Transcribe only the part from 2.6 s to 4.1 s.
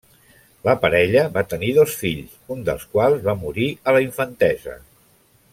dels quals va morir a la